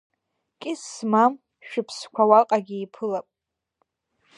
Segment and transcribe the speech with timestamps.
[0.61, 1.33] Кьыс змам
[1.67, 3.27] шәыԥсқәа уаҟагь еиԥылап.